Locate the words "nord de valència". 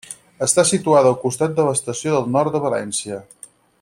2.37-3.21